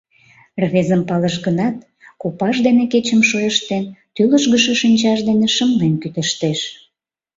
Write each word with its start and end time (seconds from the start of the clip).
Рвезым 0.61 1.01
палыш 1.09 1.35
гынат, 1.45 1.75
копаж 2.21 2.55
дене 2.65 2.83
кечым 2.93 3.21
шойыштен, 3.29 3.83
тӱлыжгышӧ 4.15 4.73
шинчаж 4.81 5.19
дене 5.29 5.47
шымлен 5.55 5.93
кӱтыштеш. 6.01 6.59